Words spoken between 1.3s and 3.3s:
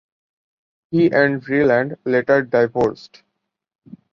Vreeland later divorced.